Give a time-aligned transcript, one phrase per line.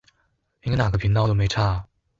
[0.63, 1.87] 應該哪個頻道都沒差